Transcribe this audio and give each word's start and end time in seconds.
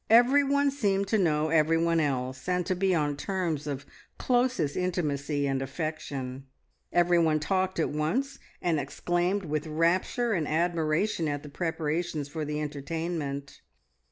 Everyone 0.09 0.71
seemed 0.71 1.07
to 1.09 1.19
know 1.19 1.49
everyone 1.49 1.99
else, 1.99 2.49
and 2.49 2.65
to 2.65 2.73
be 2.75 2.95
on 2.95 3.15
terms 3.15 3.67
of 3.67 3.85
closest 4.17 4.75
intimacy 4.75 5.45
and 5.45 5.61
affection; 5.61 6.47
everyone 6.91 7.39
talked 7.39 7.79
at 7.79 7.91
once 7.91 8.39
and 8.63 8.79
exclaimed 8.79 9.45
with 9.45 9.67
rapture 9.67 10.33
and 10.33 10.47
admiration 10.47 11.27
at 11.27 11.43
the 11.43 11.49
preparations 11.49 12.27
for 12.29 12.43
the 12.43 12.59
entertainment. 12.59 13.61